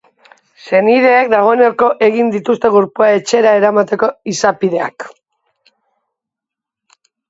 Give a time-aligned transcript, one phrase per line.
[0.69, 5.11] Senideek dagoeneko egin dituzte gorpua etxera eramateko izapideak.